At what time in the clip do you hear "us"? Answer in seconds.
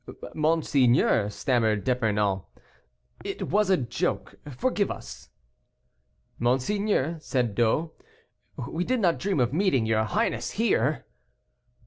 4.89-5.29